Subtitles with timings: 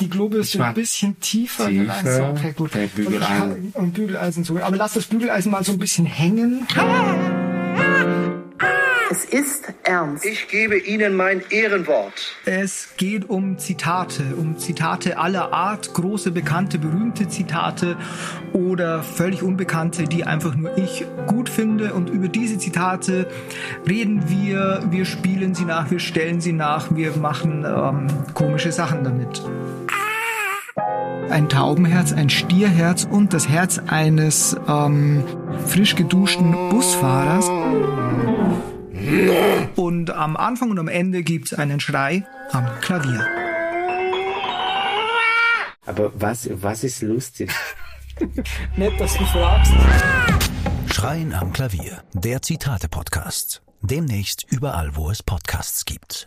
[0.00, 1.68] Die Globe ist ein bisschen tiefer.
[1.68, 2.30] tiefer.
[2.30, 2.74] Okay, gut.
[2.74, 3.52] Der Bügeleisen.
[3.52, 4.58] Und, und Bügeleisen so.
[4.58, 6.66] Aber lass das Bügeleisen mal so ein bisschen hängen.
[9.14, 10.24] Es ist ernst.
[10.24, 12.34] Ich gebe Ihnen mein Ehrenwort.
[12.46, 17.96] Es geht um Zitate, um Zitate aller Art, große, bekannte, berühmte Zitate
[18.52, 21.94] oder völlig unbekannte, die einfach nur ich gut finde.
[21.94, 23.28] Und über diese Zitate
[23.88, 29.04] reden wir, wir spielen sie nach, wir stellen sie nach, wir machen ähm, komische Sachen
[29.04, 29.44] damit.
[31.30, 35.22] Ein Taubenherz, ein Stierherz und das Herz eines ähm,
[35.68, 37.48] frisch geduschten Busfahrers.
[39.76, 43.26] Und am Anfang und am Ende gibt's einen Schrei am Klavier.
[45.86, 47.52] Aber was, was ist lustig?
[48.76, 49.72] Nett, dass du fragst.
[50.92, 53.62] Schreien am Klavier, der Zitate-Podcast.
[53.82, 56.22] Demnächst überall, wo es Podcasts gibt.